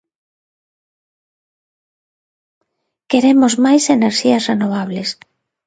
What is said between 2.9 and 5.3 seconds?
Queremos máis enerxías renovables.